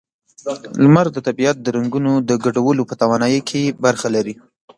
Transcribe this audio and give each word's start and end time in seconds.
لمر 0.83 1.07
د 1.11 1.17
طبیعت 1.27 1.57
د 1.61 1.67
رنگونو 1.75 2.11
د 2.29 2.31
ګډولو 2.43 2.81
په 2.89 2.95
توانایۍ 3.01 3.41
کې 3.49 3.61
برخه 3.85 4.07
لري. 4.15 4.33